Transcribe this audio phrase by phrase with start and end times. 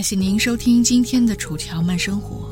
[0.00, 2.48] 感谢您收听今天的《楚乔慢生活》。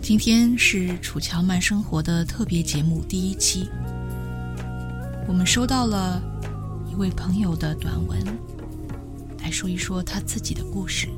[0.00, 3.68] 今天是《楚乔慢生活》的特别节目第一期。
[5.26, 6.22] 我们收到了
[6.88, 8.24] 一位朋友的短文，
[9.40, 11.08] 来说一说他自己的故事。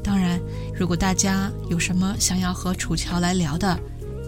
[0.00, 0.40] 当然，
[0.72, 3.76] 如果大家有什么想要和楚乔来聊的，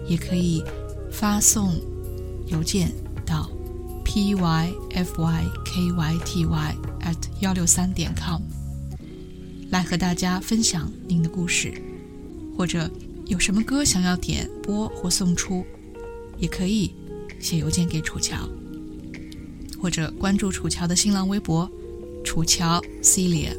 [0.05, 0.61] 也可以
[1.09, 1.79] 发送
[2.47, 2.91] 邮件
[3.25, 3.49] 到
[4.03, 8.41] p y f y k y t y at 幺六三点 com。
[9.73, 11.73] 来和大家分享您的故事，
[12.55, 12.87] 或者
[13.25, 15.65] 有什么歌想要点播或送出，
[16.37, 16.93] 也可以
[17.39, 18.47] 写邮件给楚乔，
[19.81, 21.67] 或者关注楚乔的新浪微博
[22.23, 23.57] “楚乔 Celia”。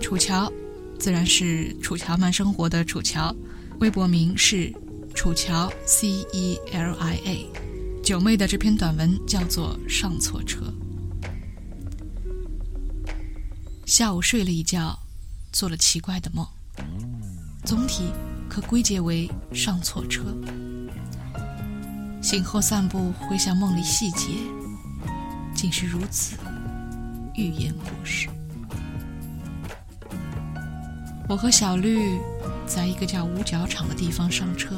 [0.00, 0.52] 楚乔
[0.98, 3.32] 自然是楚乔慢生活的楚乔，
[3.78, 4.74] 微博名是
[5.14, 7.46] 楚乔 C E L I A。
[8.02, 10.64] 九妹的这篇短文叫做《上错车》。
[13.86, 14.98] 下午睡了一觉。
[15.52, 16.46] 做了奇怪的梦，
[17.62, 18.10] 总体
[18.48, 20.34] 可归结为上错车。
[22.22, 24.28] 醒后散步，回想梦里细节，
[25.54, 26.36] 竟是如此
[27.34, 28.28] 寓言故事。
[31.28, 32.18] 我和小绿
[32.66, 34.74] 在一个叫五角场的地方上车，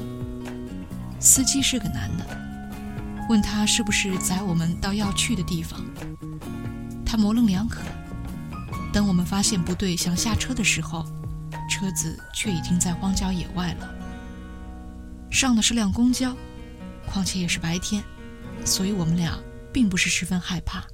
[1.21, 2.27] 司机是个男的，
[3.29, 5.81] 问他是不是载我们到要去的地方，
[7.07, 7.81] 他模棱两可。
[8.95, 11.05] 等我们发现不对，想下车的时候，
[11.69, 13.93] 车子却已经在荒郊野外了。
[15.33, 16.33] 上的是辆公交，
[17.05, 18.05] 况且也是白天，
[18.65, 19.37] 所以我们俩
[19.73, 20.85] 并不是十分害怕。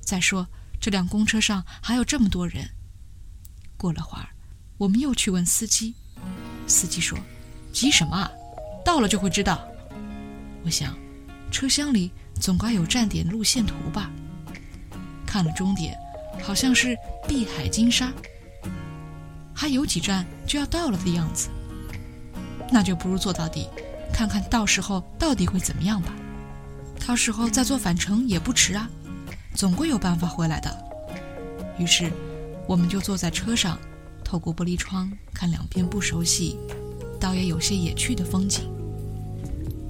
[0.00, 0.46] 再说
[0.80, 2.64] 这辆公车上还有这么多人。
[3.76, 4.28] 过了会儿，
[4.78, 5.96] 我们又去问司机，
[6.68, 7.18] 司机说
[7.74, 8.30] ：“急什么啊？
[8.84, 9.66] 到了就会知道。”
[10.64, 10.96] 我想，
[11.50, 14.12] 车厢里总该有站点路线图吧。
[15.26, 15.98] 看了终点。
[16.42, 18.12] 好像是碧海金沙，
[19.54, 21.48] 还有几站就要到了的样子。
[22.72, 23.68] 那就不如坐到底，
[24.12, 26.12] 看看到时候到底会怎么样吧。
[27.06, 28.90] 到时候再坐返程也不迟啊，
[29.54, 30.84] 总归有办法回来的。
[31.78, 32.10] 于是，
[32.66, 33.78] 我们就坐在车上，
[34.24, 36.58] 透过玻璃窗看两边不熟悉，
[37.20, 38.64] 倒也有些野趣的风景。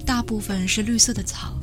[0.05, 1.57] 大部分是绿色的草。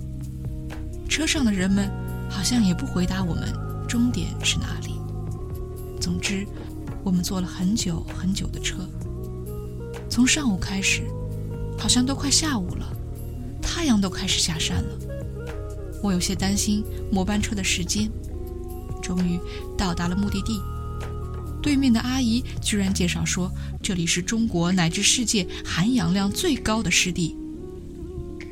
[1.09, 1.89] 车上的人们
[2.29, 3.74] 好像也不回答我们。
[3.95, 4.97] 终点是哪里？
[6.01, 6.45] 总之，
[7.05, 8.79] 我们坐了很久很久的车，
[10.11, 11.05] 从上午开始，
[11.79, 12.93] 好像都快下午了，
[13.63, 14.99] 太阳都开始下山了。
[16.03, 18.11] 我有些担心末班车的时间。
[19.01, 19.39] 终于
[19.79, 20.61] 到达了目的地，
[21.63, 23.49] 对面的阿姨居然介绍说，
[23.81, 27.37] 这里是中国乃至世界含氧量最高的湿地。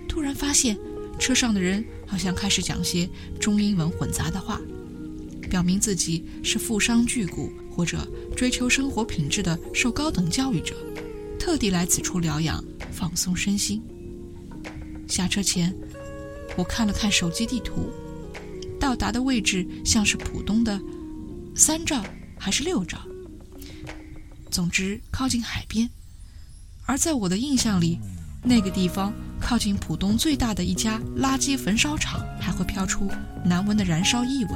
[0.09, 0.79] 突然发现，
[1.19, 4.61] 车上的人好像开始讲些中英文混杂的话。
[5.53, 7.37] 表明自己是富商巨贾
[7.71, 10.75] 或者追求生活品质的受高等教育者，
[11.39, 13.83] 特地来此处疗养、放松身心。
[15.07, 15.71] 下车前，
[16.57, 17.91] 我看了看手机地图，
[18.81, 20.81] 到达的位置像是浦东的
[21.55, 22.03] 三兆
[22.39, 22.97] 还是六兆，
[24.51, 25.87] 总之靠近海边。
[26.87, 27.99] 而在我的印象里，
[28.43, 33.11] 那个地方靠近浦东最大的一家垃圾焚烧厂，还会飘出
[33.45, 34.53] 难闻的燃烧异味。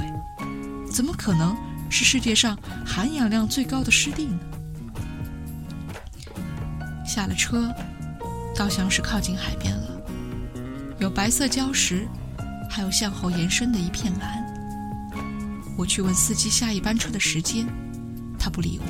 [0.91, 1.55] 怎么可能
[1.89, 4.39] 是世界上含氧量最高的湿地呢？
[7.05, 7.73] 下了车，
[8.55, 10.01] 倒像是靠近海边了，
[10.99, 12.07] 有白色礁石，
[12.69, 14.45] 还有向后延伸的一片蓝。
[15.77, 17.67] 我去问司机下一班车的时间，
[18.37, 18.85] 他不理我，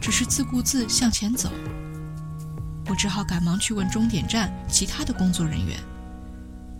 [0.00, 1.50] 只是自顾自向前走。
[2.88, 5.78] 我只好赶忙去问终点站其他的工作人员，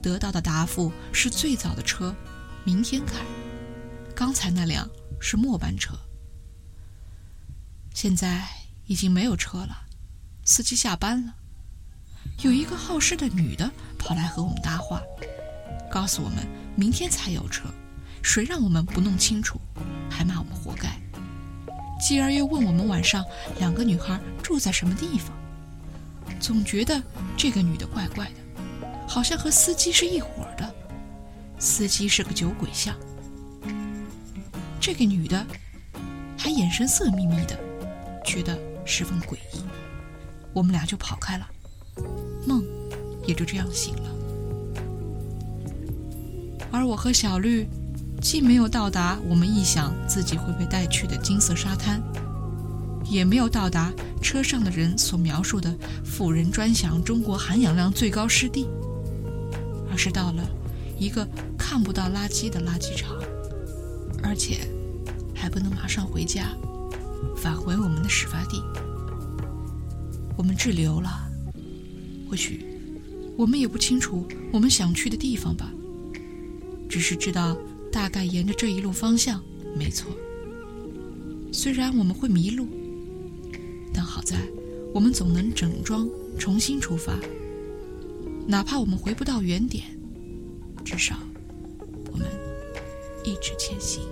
[0.02, 2.14] 得到的答复是最早的车
[2.64, 3.16] 明天开，
[4.18, 5.94] 刚才那辆是末班车。
[7.94, 8.48] 现在
[8.86, 9.86] 已经没有车了，
[10.44, 11.32] 司机下班了。
[12.42, 15.00] 有一个好事的女的跑来和我们搭话，
[15.88, 16.44] 告诉我们
[16.74, 17.68] 明天才有车，
[18.20, 19.60] 谁让我们不弄清楚，
[20.10, 21.00] 还骂我们活该。
[22.00, 23.24] 继而又问我们晚上
[23.60, 25.32] 两个女孩住在什么地方。
[26.40, 27.00] 总觉得
[27.36, 30.74] 这个女的怪怪的，好像和司机是一伙的。
[31.60, 32.96] 司机是个酒鬼像，
[34.80, 35.44] 这个女的
[36.36, 37.58] 还眼神色眯眯的，
[38.24, 39.62] 觉得十分诡异。
[40.52, 41.46] 我们俩就跑开了，
[42.46, 42.64] 梦
[43.26, 44.10] 也就这样醒了。
[46.70, 47.66] 而我和小绿，
[48.20, 52.02] 既没有到达我们臆想自己会被带去的金色沙滩。
[53.10, 53.90] 也没有到达
[54.20, 55.74] 车上的人所描述的
[56.04, 58.68] 富人专享中国含氧量最高湿地，
[59.90, 60.42] 而是到了
[60.98, 61.26] 一个
[61.58, 63.16] 看不到垃圾的垃圾场，
[64.22, 64.58] 而且
[65.34, 66.56] 还不能马上回家，
[67.36, 68.62] 返回我们的始发地。
[70.36, 71.10] 我们滞留了，
[72.28, 72.64] 或许
[73.36, 75.72] 我们也不清楚我们想去的地方吧，
[76.88, 77.56] 只是知道
[77.90, 79.42] 大概沿着这一路方向
[79.76, 80.10] 没错。
[81.52, 82.68] 虽然我们会迷路。
[83.92, 84.36] 但好在，
[84.94, 87.18] 我们总能整装重新出发。
[88.46, 89.82] 哪怕我们回不到原点，
[90.84, 91.16] 至少
[92.12, 92.28] 我们
[93.28, 94.02] 一直前行。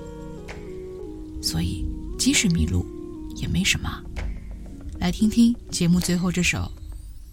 [1.42, 1.86] 所以，
[2.18, 2.84] 即使迷路
[3.36, 3.88] 也没什么。
[5.00, 6.58] 来听听节目最后这首《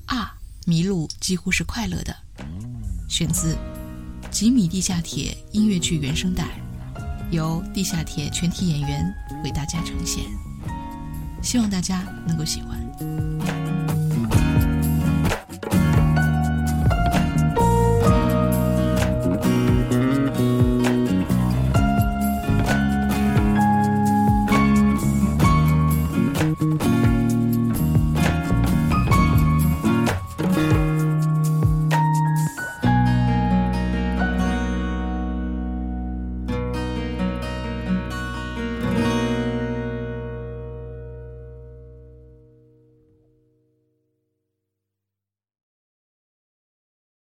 [0.06, 0.33] 啊，
[0.65, 2.15] 迷路几乎是快乐的》，
[3.09, 3.56] 选自
[4.30, 6.62] 《吉米地下铁》音乐剧原声带，
[7.31, 9.13] 由地下铁全体演员
[9.44, 10.24] 为大家呈现。
[11.41, 13.52] 希望大家能够喜欢。